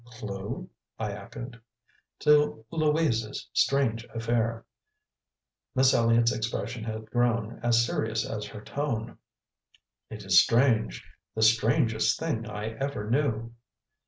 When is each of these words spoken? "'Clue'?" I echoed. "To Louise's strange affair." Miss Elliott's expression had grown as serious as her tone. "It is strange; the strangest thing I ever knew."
"'Clue'?" 0.03 0.67
I 0.97 1.11
echoed. 1.11 1.61
"To 2.21 2.65
Louise's 2.71 3.47
strange 3.53 4.03
affair." 4.05 4.65
Miss 5.75 5.93
Elliott's 5.93 6.31
expression 6.33 6.83
had 6.83 7.11
grown 7.11 7.59
as 7.61 7.85
serious 7.85 8.27
as 8.27 8.47
her 8.47 8.61
tone. 8.61 9.19
"It 10.09 10.23
is 10.25 10.41
strange; 10.41 11.05
the 11.35 11.43
strangest 11.43 12.19
thing 12.19 12.47
I 12.47 12.69
ever 12.79 13.11
knew." 13.11 13.53